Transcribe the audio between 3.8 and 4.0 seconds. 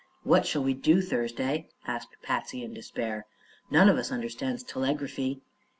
of